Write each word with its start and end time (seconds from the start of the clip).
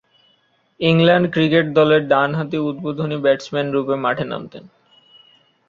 England 0.79 1.27
cricket 1.33 1.65
দলে 1.77 1.97
ডানহাতি 2.11 2.57
উদ্বোধনী 2.69 3.17
ব্যাটসম্যানরূপে 3.25 3.95
মাঠে 4.03 4.25
নামতেন। 4.25 4.63